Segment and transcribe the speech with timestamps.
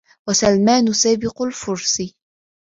[0.27, 2.13] وَسَلْمَانُ سَابِقُ الْفُرْسَ